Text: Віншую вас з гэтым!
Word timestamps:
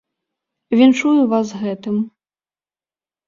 Віншую 0.77 1.13
вас 1.33 1.45
з 1.51 1.59
гэтым! 1.65 1.95